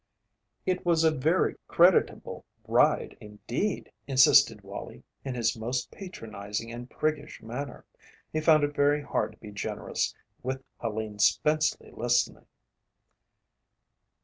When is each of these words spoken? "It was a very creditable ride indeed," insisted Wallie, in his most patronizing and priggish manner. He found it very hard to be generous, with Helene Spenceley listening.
"It 0.65 0.83
was 0.83 1.03
a 1.03 1.11
very 1.11 1.57
creditable 1.67 2.43
ride 2.67 3.15
indeed," 3.21 3.91
insisted 4.07 4.61
Wallie, 4.63 5.03
in 5.23 5.35
his 5.35 5.55
most 5.55 5.91
patronizing 5.91 6.71
and 6.71 6.89
priggish 6.89 7.43
manner. 7.43 7.85
He 8.33 8.41
found 8.41 8.63
it 8.63 8.73
very 8.75 9.03
hard 9.03 9.33
to 9.33 9.37
be 9.37 9.51
generous, 9.51 10.15
with 10.41 10.63
Helene 10.79 11.19
Spenceley 11.19 11.91
listening. 11.95 12.47